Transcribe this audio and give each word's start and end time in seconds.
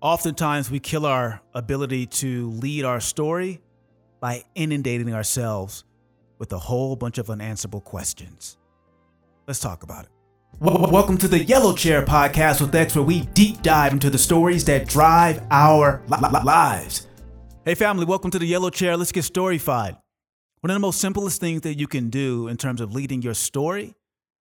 Oftentimes, 0.00 0.70
we 0.70 0.78
kill 0.78 1.04
our 1.04 1.40
ability 1.54 2.06
to 2.06 2.50
lead 2.50 2.84
our 2.84 3.00
story 3.00 3.60
by 4.20 4.44
inundating 4.54 5.12
ourselves 5.12 5.82
with 6.38 6.52
a 6.52 6.58
whole 6.58 6.94
bunch 6.94 7.18
of 7.18 7.28
unanswerable 7.28 7.80
questions. 7.80 8.58
Let's 9.48 9.58
talk 9.58 9.82
about 9.82 10.04
it. 10.04 10.10
Welcome 10.60 11.18
to 11.18 11.26
the 11.26 11.42
Yellow 11.42 11.74
Chair 11.74 12.04
podcast 12.04 12.60
with 12.60 12.72
X, 12.72 12.94
where 12.94 13.02
we 13.02 13.22
deep 13.34 13.60
dive 13.62 13.92
into 13.92 14.08
the 14.08 14.18
stories 14.18 14.64
that 14.66 14.86
drive 14.86 15.42
our 15.50 16.00
li- 16.06 16.18
li- 16.22 16.44
lives. 16.44 17.08
Hey, 17.64 17.74
family, 17.74 18.04
welcome 18.04 18.30
to 18.30 18.38
the 18.38 18.46
Yellow 18.46 18.70
Chair. 18.70 18.96
Let's 18.96 19.10
get 19.10 19.24
storified. 19.24 19.98
One 20.60 20.70
of 20.70 20.76
the 20.76 20.80
most 20.80 21.00
simplest 21.00 21.40
things 21.40 21.62
that 21.62 21.74
you 21.74 21.88
can 21.88 22.08
do 22.08 22.46
in 22.46 22.56
terms 22.56 22.80
of 22.80 22.94
leading 22.94 23.20
your 23.20 23.34
story 23.34 23.96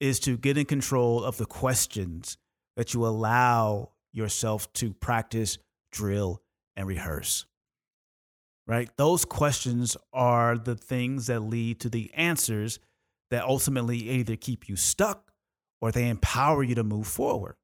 is 0.00 0.18
to 0.20 0.36
get 0.36 0.58
in 0.58 0.64
control 0.64 1.22
of 1.22 1.36
the 1.36 1.46
questions 1.46 2.38
that 2.76 2.92
you 2.92 3.06
allow 3.06 3.90
yourself 4.18 4.70
to 4.74 4.92
practice, 4.92 5.56
drill, 5.90 6.42
and 6.76 6.86
rehearse. 6.86 7.46
Right? 8.66 8.90
Those 8.98 9.24
questions 9.24 9.96
are 10.12 10.58
the 10.58 10.74
things 10.74 11.28
that 11.28 11.40
lead 11.40 11.80
to 11.80 11.88
the 11.88 12.12
answers 12.12 12.78
that 13.30 13.44
ultimately 13.44 13.96
either 13.96 14.36
keep 14.36 14.68
you 14.68 14.76
stuck 14.76 15.32
or 15.80 15.90
they 15.90 16.08
empower 16.08 16.62
you 16.62 16.74
to 16.74 16.84
move 16.84 17.06
forward. 17.06 17.56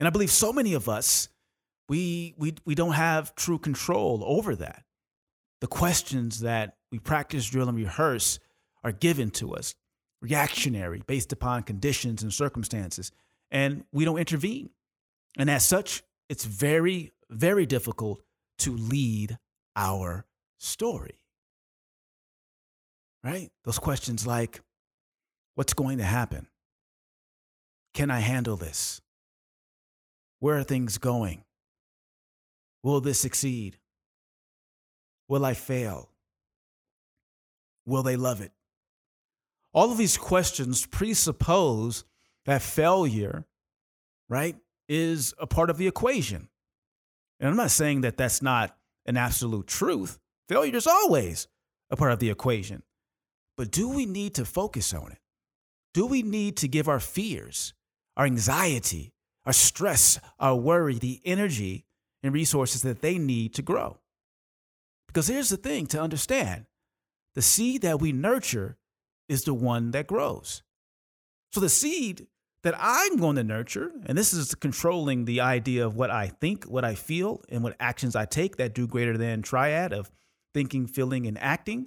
And 0.00 0.06
I 0.06 0.10
believe 0.10 0.30
so 0.30 0.52
many 0.52 0.74
of 0.74 0.88
us, 0.88 1.28
we, 1.88 2.34
we, 2.38 2.54
we 2.64 2.74
don't 2.74 2.92
have 2.92 3.34
true 3.34 3.58
control 3.58 4.22
over 4.24 4.54
that. 4.56 4.84
The 5.60 5.66
questions 5.66 6.40
that 6.40 6.76
we 6.92 6.98
practice, 6.98 7.48
drill, 7.48 7.68
and 7.68 7.76
rehearse 7.76 8.38
are 8.84 8.92
given 8.92 9.30
to 9.32 9.54
us, 9.54 9.74
reactionary, 10.20 11.02
based 11.06 11.32
upon 11.32 11.62
conditions 11.62 12.22
and 12.22 12.32
circumstances, 12.32 13.10
and 13.50 13.84
we 13.92 14.04
don't 14.04 14.18
intervene. 14.18 14.70
And 15.36 15.50
as 15.50 15.64
such, 15.64 16.02
it's 16.28 16.44
very, 16.44 17.12
very 17.28 17.66
difficult 17.66 18.22
to 18.58 18.76
lead 18.76 19.38
our 19.74 20.24
story. 20.58 21.20
Right? 23.22 23.50
Those 23.64 23.78
questions 23.78 24.26
like, 24.26 24.60
what's 25.54 25.74
going 25.74 25.98
to 25.98 26.04
happen? 26.04 26.46
Can 27.92 28.10
I 28.10 28.20
handle 28.20 28.56
this? 28.56 29.00
Where 30.38 30.58
are 30.58 30.64
things 30.64 30.98
going? 30.98 31.44
Will 32.82 33.00
this 33.00 33.18
succeed? 33.18 33.78
Will 35.28 35.44
I 35.44 35.54
fail? 35.54 36.10
Will 37.84 38.02
they 38.02 38.16
love 38.16 38.40
it? 38.40 38.52
All 39.72 39.90
of 39.90 39.98
these 39.98 40.16
questions 40.16 40.86
presuppose 40.86 42.04
that 42.44 42.62
failure, 42.62 43.44
right, 44.28 44.56
is 44.88 45.34
a 45.38 45.46
part 45.46 45.70
of 45.70 45.78
the 45.78 45.86
equation. 45.86 46.48
And 47.40 47.50
I'm 47.50 47.56
not 47.56 47.70
saying 47.70 48.02
that 48.02 48.16
that's 48.16 48.42
not 48.42 48.76
an 49.06 49.16
absolute 49.16 49.66
truth. 49.66 50.18
Failure 50.48 50.76
is 50.76 50.86
always 50.86 51.48
a 51.90 51.96
part 51.96 52.12
of 52.12 52.18
the 52.18 52.30
equation. 52.30 52.82
But 53.56 53.70
do 53.70 53.88
we 53.88 54.06
need 54.06 54.34
to 54.34 54.44
focus 54.44 54.92
on 54.92 55.12
it? 55.12 55.18
Do 55.94 56.06
we 56.06 56.22
need 56.22 56.58
to 56.58 56.68
give 56.68 56.88
our 56.88 57.00
fears, 57.00 57.72
our 58.16 58.26
anxiety, 58.26 59.12
our 59.44 59.52
stress, 59.52 60.20
our 60.38 60.54
worry, 60.54 60.98
the 60.98 61.20
energy 61.24 61.86
and 62.22 62.34
resources 62.34 62.82
that 62.82 63.00
they 63.00 63.18
need 63.18 63.54
to 63.54 63.62
grow? 63.62 63.98
Because 65.06 65.28
here's 65.28 65.48
the 65.48 65.56
thing 65.56 65.86
to 65.88 66.00
understand 66.00 66.66
the 67.34 67.42
seed 67.42 67.82
that 67.82 68.00
we 68.00 68.12
nurture 68.12 68.76
is 69.28 69.44
the 69.44 69.54
one 69.54 69.90
that 69.92 70.06
grows. 70.06 70.62
So 71.52 71.60
the 71.60 71.68
seed 71.68 72.26
that 72.66 72.74
I'm 72.76 73.18
going 73.18 73.36
to 73.36 73.44
nurture, 73.44 73.92
and 74.06 74.18
this 74.18 74.34
is 74.34 74.52
controlling 74.56 75.24
the 75.24 75.40
idea 75.40 75.86
of 75.86 75.94
what 75.94 76.10
I 76.10 76.26
think, 76.26 76.64
what 76.64 76.84
I 76.84 76.96
feel, 76.96 77.40
and 77.48 77.62
what 77.62 77.76
actions 77.78 78.16
I 78.16 78.24
take 78.24 78.56
that 78.56 78.74
do 78.74 78.88
greater 78.88 79.16
than 79.16 79.42
triad 79.42 79.92
of 79.92 80.10
thinking, 80.52 80.88
feeling, 80.88 81.28
and 81.28 81.38
acting. 81.38 81.86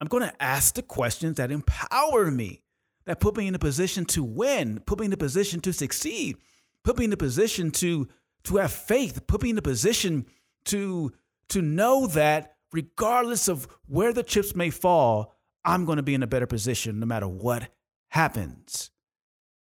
I'm 0.00 0.08
going 0.08 0.24
to 0.24 0.42
ask 0.42 0.74
the 0.74 0.82
questions 0.82 1.36
that 1.36 1.52
empower 1.52 2.28
me, 2.28 2.64
that 3.06 3.20
put 3.20 3.36
me 3.36 3.46
in 3.46 3.54
a 3.54 3.60
position 3.60 4.04
to 4.06 4.24
win, 4.24 4.80
put 4.84 4.98
me 4.98 5.06
in 5.06 5.12
a 5.12 5.16
position 5.16 5.60
to 5.60 5.72
succeed, 5.72 6.38
put 6.82 6.98
me 6.98 7.04
in 7.04 7.12
a 7.12 7.16
position 7.16 7.70
to, 7.70 8.08
to 8.44 8.56
have 8.56 8.72
faith, 8.72 9.28
put 9.28 9.44
me 9.44 9.50
in 9.50 9.58
a 9.58 9.62
position 9.62 10.26
to, 10.64 11.12
to 11.50 11.62
know 11.62 12.08
that 12.08 12.56
regardless 12.72 13.46
of 13.46 13.68
where 13.86 14.12
the 14.12 14.24
chips 14.24 14.56
may 14.56 14.70
fall, 14.70 15.36
I'm 15.64 15.84
going 15.84 15.98
to 15.98 16.02
be 16.02 16.14
in 16.14 16.24
a 16.24 16.26
better 16.26 16.48
position 16.48 16.98
no 16.98 17.06
matter 17.06 17.28
what 17.28 17.68
happens 18.08 18.90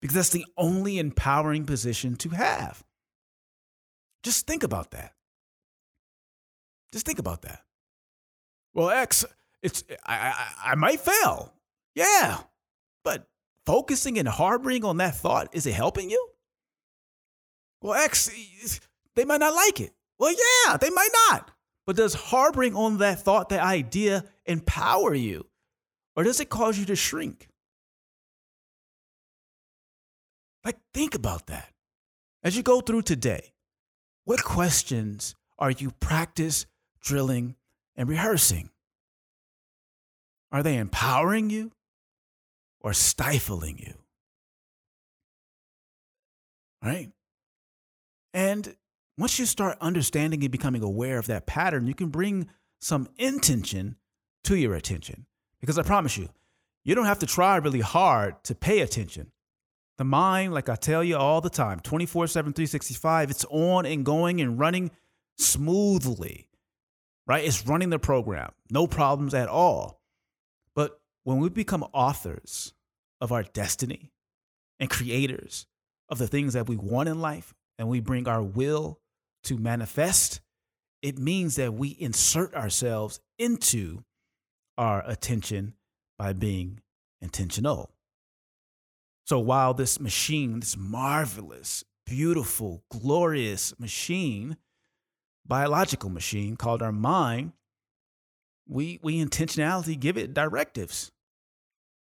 because 0.00 0.14
that's 0.14 0.30
the 0.30 0.46
only 0.56 0.98
empowering 0.98 1.64
position 1.64 2.16
to 2.16 2.30
have. 2.30 2.84
Just 4.22 4.46
think 4.46 4.62
about 4.62 4.90
that. 4.92 5.12
Just 6.92 7.06
think 7.06 7.18
about 7.18 7.42
that. 7.42 7.62
Well, 8.74 8.90
X, 8.90 9.24
it's 9.62 9.84
I, 10.06 10.34
I, 10.34 10.72
I 10.72 10.74
might 10.74 11.00
fail. 11.00 11.52
Yeah, 11.94 12.38
but 13.04 13.28
focusing 13.66 14.18
and 14.18 14.28
harboring 14.28 14.84
on 14.84 14.98
that 14.98 15.16
thought 15.16 15.48
is 15.52 15.66
it 15.66 15.74
helping 15.74 16.10
you? 16.10 16.28
Well, 17.80 17.94
X, 17.94 18.80
they 19.14 19.24
might 19.24 19.40
not 19.40 19.54
like 19.54 19.80
it. 19.80 19.92
Well, 20.18 20.32
yeah, 20.32 20.76
they 20.76 20.90
might 20.90 21.10
not. 21.30 21.50
But 21.86 21.96
does 21.96 22.14
harboring 22.14 22.74
on 22.74 22.98
that 22.98 23.20
thought, 23.20 23.48
that 23.48 23.62
idea, 23.62 24.24
empower 24.44 25.14
you, 25.14 25.46
or 26.16 26.24
does 26.24 26.40
it 26.40 26.50
cause 26.50 26.78
you 26.78 26.84
to 26.86 26.96
shrink? 26.96 27.48
Think 30.98 31.14
about 31.14 31.46
that. 31.46 31.72
As 32.42 32.56
you 32.56 32.64
go 32.64 32.80
through 32.80 33.02
today, 33.02 33.52
what 34.24 34.42
questions 34.42 35.36
are 35.56 35.70
you 35.70 35.92
practice, 36.00 36.66
drilling, 37.00 37.54
and 37.94 38.08
rehearsing? 38.08 38.70
Are 40.50 40.64
they 40.64 40.76
empowering 40.76 41.50
you 41.50 41.70
or 42.80 42.92
stifling 42.92 43.78
you? 43.78 43.94
Right? 46.82 47.10
And 48.34 48.74
once 49.16 49.38
you 49.38 49.46
start 49.46 49.78
understanding 49.80 50.42
and 50.42 50.50
becoming 50.50 50.82
aware 50.82 51.18
of 51.18 51.28
that 51.28 51.46
pattern, 51.46 51.86
you 51.86 51.94
can 51.94 52.08
bring 52.08 52.48
some 52.80 53.08
intention 53.18 53.94
to 54.42 54.56
your 54.56 54.74
attention. 54.74 55.26
Because 55.60 55.78
I 55.78 55.82
promise 55.82 56.16
you, 56.16 56.28
you 56.82 56.96
don't 56.96 57.06
have 57.06 57.20
to 57.20 57.26
try 57.26 57.56
really 57.56 57.82
hard 57.82 58.42
to 58.44 58.56
pay 58.56 58.80
attention. 58.80 59.30
The 59.98 60.04
mind, 60.04 60.54
like 60.54 60.68
I 60.68 60.76
tell 60.76 61.02
you 61.02 61.16
all 61.16 61.40
the 61.40 61.50
time, 61.50 61.80
24 61.80 62.28
7, 62.28 62.52
365, 62.52 63.30
it's 63.30 63.44
on 63.50 63.84
and 63.84 64.04
going 64.04 64.40
and 64.40 64.58
running 64.58 64.90
smoothly, 65.38 66.48
right? 67.26 67.44
It's 67.44 67.66
running 67.66 67.90
the 67.90 67.98
program, 67.98 68.52
no 68.70 68.86
problems 68.86 69.34
at 69.34 69.48
all. 69.48 70.00
But 70.74 71.00
when 71.24 71.38
we 71.38 71.48
become 71.48 71.84
authors 71.92 72.72
of 73.20 73.32
our 73.32 73.42
destiny 73.42 74.12
and 74.78 74.88
creators 74.88 75.66
of 76.08 76.18
the 76.18 76.28
things 76.28 76.54
that 76.54 76.68
we 76.68 76.76
want 76.76 77.08
in 77.08 77.20
life, 77.20 77.52
and 77.78 77.88
we 77.88 78.00
bring 78.00 78.26
our 78.26 78.42
will 78.42 79.00
to 79.44 79.56
manifest, 79.56 80.40
it 81.00 81.18
means 81.18 81.56
that 81.56 81.74
we 81.74 81.96
insert 81.98 82.54
ourselves 82.54 83.20
into 83.38 84.02
our 84.76 85.02
attention 85.06 85.74
by 86.18 86.32
being 86.32 86.80
intentional. 87.20 87.90
So 89.28 89.38
while 89.38 89.74
this 89.74 90.00
machine, 90.00 90.60
this 90.60 90.74
marvelous, 90.74 91.84
beautiful, 92.06 92.82
glorious 92.90 93.78
machine, 93.78 94.56
biological 95.46 96.08
machine 96.08 96.56
called 96.56 96.80
our 96.80 96.92
mind, 96.92 97.52
we, 98.66 98.98
we 99.02 99.22
intentionality 99.22 100.00
give 100.00 100.16
it 100.16 100.32
directives. 100.32 101.12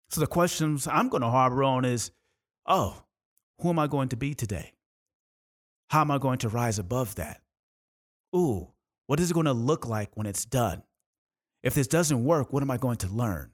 So 0.09 0.21
the 0.21 0.27
questions 0.27 0.87
I'm 0.87 1.09
going 1.09 1.19
to 1.19 1.29
harbor 1.29 1.65
on 1.65 1.83
is, 1.83 2.11
oh, 2.65 3.03
who 3.59 3.67
am 3.71 3.79
I 3.79 3.87
going 3.87 4.07
to 4.07 4.15
be 4.15 4.33
today? 4.33 4.71
How 5.89 5.99
am 5.99 6.11
I 6.11 6.17
going 6.17 6.37
to 6.39 6.47
rise 6.47 6.79
above 6.79 7.15
that? 7.15 7.41
Ooh, 8.33 8.69
what 9.07 9.19
is 9.19 9.31
it 9.31 9.33
going 9.33 9.47
to 9.47 9.51
look 9.51 9.85
like 9.85 10.15
when 10.15 10.27
it's 10.27 10.45
done? 10.45 10.83
If 11.61 11.73
this 11.73 11.87
doesn't 11.87 12.23
work, 12.23 12.53
what 12.53 12.63
am 12.63 12.71
I 12.71 12.77
going 12.77 12.99
to 12.99 13.07
learn? 13.09 13.51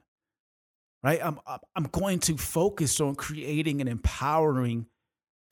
Right? 1.07 1.21
I'm, 1.23 1.39
I'm 1.73 1.85
going 1.85 2.19
to 2.19 2.35
focus 2.35 2.99
on 2.99 3.15
creating 3.15 3.79
an 3.79 3.87
empowering 3.87 4.87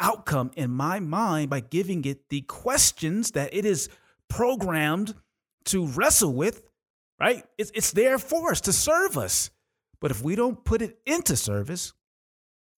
outcome 0.01 0.51
in 0.57 0.69
my 0.69 0.99
mind 0.99 1.49
by 1.49 1.61
giving 1.61 2.03
it 2.03 2.27
the 2.27 2.41
questions 2.41 3.31
that 3.31 3.53
it 3.53 3.63
is 3.63 3.87
programmed 4.29 5.15
to 5.67 5.87
wrestle 5.87 6.33
with, 6.33 6.61
right? 7.21 7.45
It's, 7.57 7.71
it's 7.73 7.91
there 7.91 8.17
for 8.17 8.51
us 8.51 8.59
to 8.61 8.73
serve 8.73 9.17
us. 9.17 9.49
But 10.01 10.11
if 10.11 10.21
we 10.21 10.35
don't 10.35 10.61
put 10.65 10.81
it 10.81 10.97
into 11.05 11.37
service, 11.37 11.93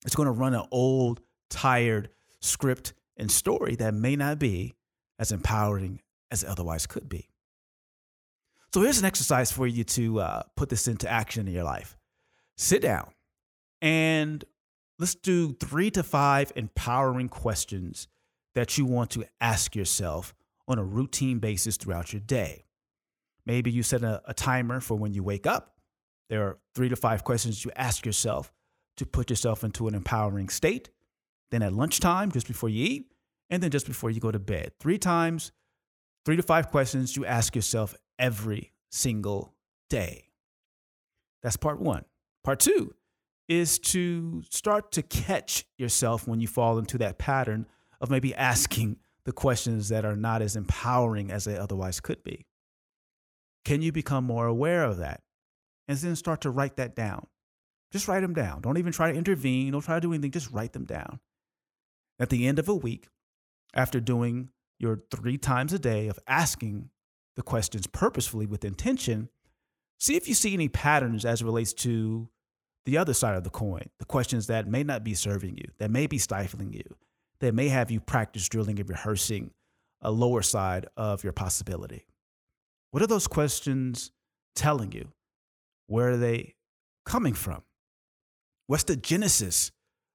it's 0.06 0.16
going 0.16 0.28
to 0.28 0.32
run 0.32 0.54
an 0.54 0.68
old, 0.70 1.20
tired 1.50 2.12
script 2.42 2.94
and 3.18 3.32
story 3.32 3.76
that 3.78 3.96
may 3.96 4.16
not 4.16 4.38
be 4.38 4.76
as 5.18 5.32
empowering 5.32 6.00
as 6.30 6.44
it 6.44 6.50
otherwise 6.50 6.86
could 6.86 7.10
be. 7.10 7.28
So 8.72 8.82
here's 8.82 9.00
an 9.00 9.06
exercise 9.06 9.52
for 9.52 9.66
you 9.66 9.84
to 9.84 10.20
uh, 10.20 10.44
put 10.56 10.70
this 10.70 10.88
into 10.88 11.10
action 11.10 11.48
in 11.48 11.56
your 11.56 11.64
life 11.64 11.97
sit 12.58 12.82
down 12.82 13.12
and 13.82 14.44
let's 15.00 15.16
do 15.16 15.54
three 15.54 15.92
to 15.92 16.04
five 16.04 16.52
empowering 16.56 17.30
questions 17.30 18.08
that 18.56 18.78
you 18.78 18.86
want 18.86 19.12
to 19.12 19.24
ask 19.40 19.76
yourself 19.76 20.34
on 20.68 20.80
a 20.80 20.84
routine 20.84 21.40
basis 21.40 21.78
throughout 21.78 22.12
your 22.12 22.20
day. 22.20 22.66
Maybe 23.46 23.72
you 23.72 23.84
set 23.84 24.04
a, 24.04 24.22
a 24.26 24.34
timer 24.34 24.80
for 24.80 24.96
when 24.96 25.14
you 25.14 25.24
wake 25.24 25.48
up. 25.48 25.76
There 26.30 26.44
are 26.44 26.58
three 26.76 26.90
to 26.90 26.96
five 26.96 27.24
questions 27.24 27.64
you 27.64 27.72
ask 27.76 28.06
yourself 28.06 28.52
to 28.98 29.06
put 29.06 29.30
yourself 29.30 29.64
into 29.64 29.88
an 29.88 29.96
empowering 29.96 30.50
state. 30.50 30.90
Then 31.52 31.62
at 31.62 31.72
lunchtime, 31.72 32.32
just 32.32 32.48
before 32.48 32.68
you 32.68 32.84
eat, 32.84 33.14
and 33.50 33.64
then 33.64 33.72
just 33.72 33.86
before 33.86 34.10
you 34.10 34.20
go 34.20 34.32
to 34.32 34.40
bed. 34.40 34.74
Three 34.80 34.98
times, 34.98 35.54
three 36.26 36.36
to 36.36 36.44
five 36.44 36.70
questions 36.70 37.16
you 37.16 37.26
ask 37.26 37.56
yourself 37.56 37.96
every 38.20 38.74
single 38.92 39.54
day. 39.90 40.26
That's 41.42 41.56
part 41.56 41.80
one. 41.80 42.04
Part 42.48 42.62
two 42.62 42.96
is 43.50 43.78
to 43.78 44.42
start 44.50 44.94
to 44.94 45.02
catch 45.02 45.66
yourself 45.78 46.30
when 46.30 46.40
you 46.40 46.48
fall 46.48 46.78
into 46.78 46.98
that 47.00 47.18
pattern 47.18 47.66
of 48.00 48.10
maybe 48.10 48.34
asking 48.34 49.00
the 49.26 49.34
questions 49.34 49.90
that 49.90 50.06
are 50.06 50.16
not 50.16 50.42
as 50.42 50.56
empowering 50.56 51.30
as 51.30 51.44
they 51.44 51.58
otherwise 51.58 52.00
could 52.00 52.24
be. 52.24 52.46
Can 53.66 53.82
you 53.82 53.92
become 53.92 54.24
more 54.24 54.48
aware 54.48 54.86
of 54.86 54.96
that? 54.96 55.24
And 55.90 55.98
then 55.98 56.16
start 56.16 56.40
to 56.40 56.50
write 56.50 56.78
that 56.78 56.96
down. 56.96 57.28
Just 57.92 58.08
write 58.08 58.22
them 58.22 58.34
down. 58.34 58.62
Don't 58.62 58.78
even 58.78 58.94
try 58.94 59.12
to 59.12 59.18
intervene. 59.18 59.74
Don't 59.74 59.82
try 59.82 59.96
to 59.96 60.00
do 60.00 60.14
anything. 60.14 60.32
Just 60.32 60.52
write 60.52 60.72
them 60.72 60.86
down. 60.86 61.20
At 62.18 62.30
the 62.30 62.48
end 62.48 62.60
of 62.60 62.70
a 62.70 62.76
week, 62.76 63.10
after 63.74 64.00
doing 64.00 64.52
your 64.80 65.02
three 65.12 65.38
times 65.38 65.74
a 65.74 65.80
day 65.80 66.08
of 66.08 66.18
asking 66.30 66.92
the 67.36 67.44
questions 67.44 67.88
purposefully 67.88 68.46
with 68.46 68.64
intention, 68.64 69.28
see 70.00 70.16
if 70.16 70.30
you 70.30 70.34
see 70.34 70.54
any 70.54 70.70
patterns 70.70 71.26
as 71.26 71.42
it 71.42 71.46
relates 71.46 71.74
to 71.74 72.30
the 72.88 72.98
other 72.98 73.14
side 73.14 73.36
of 73.36 73.44
the 73.44 73.50
coin, 73.50 73.84
the 74.00 74.06
questions 74.06 74.48
that 74.48 74.66
may 74.66 74.82
not 74.82 75.04
be 75.04 75.14
serving 75.14 75.58
you, 75.58 75.66
that 75.78 75.92
may 75.92 76.08
be 76.08 76.18
stifling 76.18 76.72
you, 76.72 76.96
that 77.42 77.54
may 77.54 77.68
have 77.68 77.92
you 77.92 78.00
practice 78.00 78.48
drilling 78.48 78.80
and 78.80 78.90
rehearsing 78.90 79.52
a 80.02 80.10
lower 80.10 80.42
side 80.42 80.86
of 80.96 81.22
your 81.22 81.34
possibility. 81.34 82.06
What 82.92 83.04
are 83.04 83.08
those 83.08 83.28
questions 83.28 84.14
telling 84.56 84.94
you? 84.94 85.10
Where 85.88 86.12
are 86.12 86.18
they 86.18 86.56
coming 87.06 87.34
from? 87.34 87.64
What's 88.68 88.86
the 88.86 88.96
genesis 88.96 89.74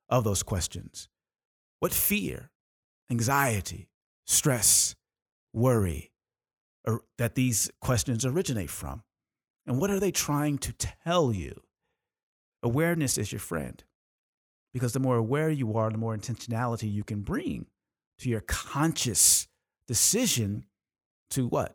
of 0.09 0.25
those 0.25 0.43
questions? 0.43 1.11
What 1.79 1.93
fear, 1.93 2.53
anxiety, 3.11 3.91
stress, 4.27 4.97
worry 5.53 6.11
or 6.87 7.03
that 7.19 7.35
these 7.35 7.71
questions 7.83 8.25
originate 8.25 8.71
from? 8.71 9.03
And 9.67 9.79
what 9.79 9.91
are 9.91 10.01
they 10.01 10.11
trying 10.11 10.57
to 10.57 10.73
tell 10.73 11.35
you? 11.35 11.61
Awareness 12.63 13.19
is 13.19 13.33
your 13.33 13.41
friend 13.41 13.83
because 14.73 14.93
the 14.93 15.01
more 15.01 15.17
aware 15.17 15.51
you 15.51 15.77
are, 15.77 15.91
the 15.91 15.99
more 15.99 16.17
intentionality 16.17 16.91
you 16.93 17.05
can 17.05 17.23
bring 17.23 17.67
to 18.19 18.29
your 18.29 18.41
conscious 18.41 19.49
decision 19.89 20.65
to 21.31 21.47
what? 21.47 21.75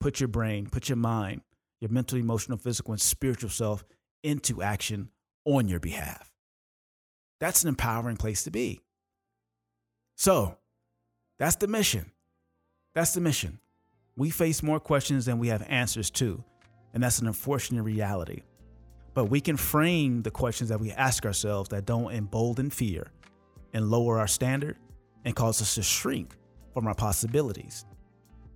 Put 0.00 0.20
your 0.20 0.28
brain, 0.28 0.68
put 0.70 0.88
your 0.88 0.96
mind, 0.96 1.42
your 1.80 1.90
mental, 1.90 2.18
emotional, 2.18 2.56
physical, 2.56 2.92
and 2.92 3.00
spiritual 3.00 3.50
self 3.50 3.84
into 4.22 4.62
action 4.62 5.10
on 5.44 5.68
your 5.68 5.80
behalf. 5.80 6.30
That's 7.40 7.62
an 7.62 7.68
empowering 7.68 8.16
place 8.16 8.44
to 8.44 8.50
be. 8.50 8.80
So, 10.16 10.56
that's 11.38 11.56
the 11.56 11.68
mission. 11.68 12.12
That's 12.94 13.14
the 13.14 13.20
mission. 13.20 13.60
We 14.16 14.30
face 14.30 14.62
more 14.62 14.80
questions 14.80 15.26
than 15.26 15.38
we 15.38 15.48
have 15.48 15.64
answers 15.68 16.10
to, 16.10 16.42
and 16.92 17.02
that's 17.02 17.20
an 17.20 17.28
unfortunate 17.28 17.84
reality. 17.84 18.42
But 19.18 19.30
we 19.30 19.40
can 19.40 19.56
frame 19.56 20.22
the 20.22 20.30
questions 20.30 20.70
that 20.70 20.78
we 20.78 20.92
ask 20.92 21.26
ourselves 21.26 21.70
that 21.70 21.86
don't 21.86 22.12
embolden 22.12 22.70
fear 22.70 23.10
and 23.72 23.90
lower 23.90 24.20
our 24.20 24.28
standard 24.28 24.76
and 25.24 25.34
cause 25.34 25.60
us 25.60 25.74
to 25.74 25.82
shrink 25.82 26.36
from 26.72 26.86
our 26.86 26.94
possibilities. 26.94 27.84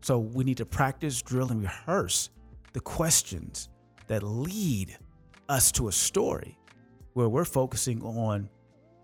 So 0.03 0.21
we 0.21 0.45
need 0.45 0.59
to 0.59 0.65
practice, 0.65 1.21
drill, 1.21 1.51
and 1.51 1.63
rehearse 1.63 2.31
the 2.75 2.81
questions 2.81 3.71
that 4.07 4.23
lead 4.23 4.97
us 5.49 5.73
to 5.73 5.89
a 5.89 5.93
story 5.93 6.57
where 7.15 7.29
we're 7.29 7.45
focusing 7.45 8.01
on 8.01 8.49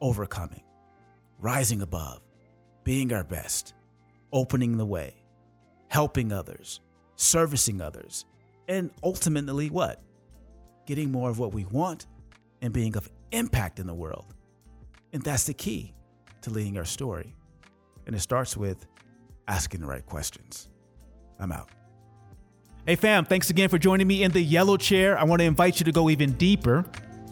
overcoming, 0.00 0.62
rising 1.40 1.82
above, 1.82 2.20
being 2.84 3.12
our 3.12 3.24
best, 3.24 3.74
opening 4.32 4.76
the 4.76 4.86
way, 4.86 5.24
helping 5.88 6.30
others, 6.30 6.82
servicing 7.16 7.80
others, 7.80 8.26
and 8.68 8.92
ultimately 9.02 9.70
what? 9.70 10.00
Getting 10.88 11.12
more 11.12 11.28
of 11.28 11.38
what 11.38 11.52
we 11.52 11.66
want, 11.66 12.06
and 12.62 12.72
being 12.72 12.96
of 12.96 13.10
impact 13.30 13.78
in 13.78 13.86
the 13.86 13.92
world. 13.92 14.34
And 15.12 15.22
that's 15.22 15.44
the 15.44 15.52
key 15.52 15.92
to 16.40 16.50
leading 16.50 16.78
our 16.78 16.86
story. 16.86 17.34
And 18.06 18.16
it 18.16 18.20
starts 18.20 18.56
with 18.56 18.86
asking 19.46 19.82
the 19.82 19.86
right 19.86 20.04
questions. 20.06 20.70
I'm 21.38 21.52
out. 21.52 21.68
Hey, 22.86 22.96
fam, 22.96 23.26
thanks 23.26 23.50
again 23.50 23.68
for 23.68 23.76
joining 23.76 24.06
me 24.06 24.22
in 24.22 24.32
the 24.32 24.40
yellow 24.40 24.78
chair. 24.78 25.18
I 25.18 25.24
want 25.24 25.40
to 25.40 25.44
invite 25.44 25.78
you 25.78 25.84
to 25.84 25.92
go 25.92 26.08
even 26.08 26.32
deeper, 26.32 26.86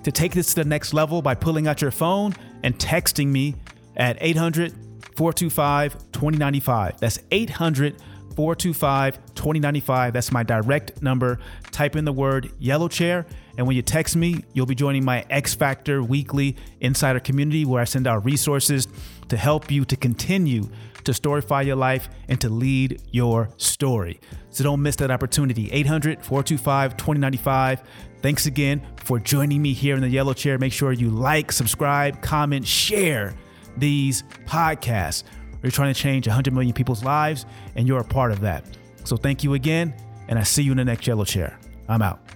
to 0.05 0.13
take 0.13 0.35
this 0.35 0.49
to 0.49 0.57
the 0.57 0.69
next 0.69 0.93
level 0.93 1.23
by 1.23 1.35
pulling 1.35 1.67
out 1.67 1.81
your 1.81 1.91
phone 1.91 2.35
and 2.63 2.79
texting 2.79 3.29
me 3.29 3.55
at 3.97 4.19
800 4.21 4.73
425 5.17 5.95
2095. 6.13 7.01
That's 7.01 7.21
800 7.31 7.97
425 8.37 9.35
2095. 9.35 10.13
That's 10.13 10.31
my 10.31 10.43
direct 10.43 11.03
number. 11.03 11.39
Type 11.71 11.97
in 11.97 12.05
the 12.05 12.13
word 12.13 12.51
yellow 12.59 12.89
chair 12.89 13.25
and 13.57 13.67
when 13.67 13.77
you 13.77 13.83
text 13.83 14.17
me, 14.17 14.45
you'll 14.53 14.67
be 14.67 14.75
joining 14.75 15.05
my 15.05 15.25
X 15.31 15.55
Factor 15.55 16.03
weekly 16.03 16.57
insider 16.81 17.21
community 17.21 17.65
where 17.65 17.81
I 17.81 17.85
send 17.85 18.07
out 18.07 18.25
resources 18.25 18.87
to 19.29 19.37
help 19.37 19.71
you 19.71 19.85
to 19.87 19.97
continue 19.97 20.69
to 21.05 21.13
storify 21.13 21.65
your 21.65 21.77
life 21.77 22.09
and 22.29 22.41
to 22.41 22.49
lead 22.49 23.01
your 23.13 23.49
story. 23.57 24.21
So 24.51 24.65
don't 24.65 24.83
miss 24.83 24.97
that 24.97 25.11
opportunity. 25.11 25.71
800 25.71 26.25
425 26.25 26.97
2095. 26.97 27.83
Thanks 28.23 28.47
again 28.47 28.85
for 28.97 29.19
joining 29.19 29.63
me 29.63 29.73
here 29.73 29.95
in 29.95 30.01
the 30.01 30.09
yellow 30.09 30.35
chair. 30.35 30.59
Make 30.59 30.73
sure 30.73 30.93
you 30.93 31.11
like, 31.11 31.53
subscribe, 31.53 32.21
comment, 32.23 32.67
share 32.67 33.35
these 33.77 34.25
podcasts. 34.47 35.23
We're 35.63 35.71
trying 35.71 35.95
to 35.95 36.01
change 36.01 36.27
100 36.27 36.53
million 36.53 36.73
people's 36.73 37.05
lives, 37.05 37.47
and 37.77 37.87
you're 37.87 38.01
a 38.01 38.05
part 38.05 38.33
of 38.33 38.41
that. 38.41 38.65
So 39.05 39.17
thank 39.17 39.45
you 39.45 39.55
again, 39.55 39.95
and 40.29 40.39
I 40.39 40.43
see 40.43 40.63
you 40.63 40.73
in 40.73 40.77
the 40.77 40.85
next 40.85 41.07
yellow 41.07 41.25
chair. 41.25 41.59
I'm 41.89 42.03
out. 42.03 42.36